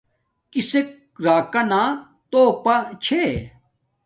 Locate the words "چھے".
3.03-3.23